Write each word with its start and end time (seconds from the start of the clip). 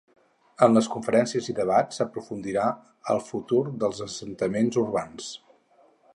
En 0.67 0.77
les 0.77 0.87
conferències 0.93 1.49
i 1.53 1.53
debats 1.59 2.01
s’aprofundirà 2.01 2.65
el 3.15 3.23
futur 3.29 3.63
dels 3.85 4.03
assentaments 4.09 4.83
urbans. 4.87 5.31